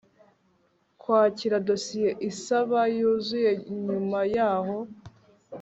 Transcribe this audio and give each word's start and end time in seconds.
kwakira 1.01 1.55
dosiye 1.69 2.09
isaba 2.29 2.79
yuzuye 2.97 3.51
Nyuma 3.85 4.19
yaho 4.35 4.77